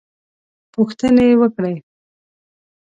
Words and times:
پوښتنې 0.73 1.27
وکړې. 1.41 1.73